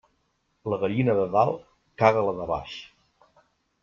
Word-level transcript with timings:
La 0.73 0.79
gallina 0.83 1.15
de 1.19 1.27
dalt 1.35 1.61
caga 2.03 2.23
la 2.29 2.33
de 2.39 2.47
baix. 2.53 2.79